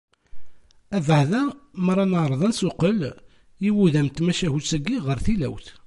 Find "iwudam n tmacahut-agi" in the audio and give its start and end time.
3.67-4.97